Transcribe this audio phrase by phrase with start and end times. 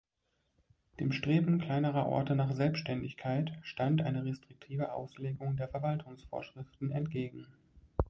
[0.99, 7.45] Dem Streben kleinerer Orte nach Selbständigkeit stand eine restriktive Auslegung der Verwaltungsvorschriften entgegen.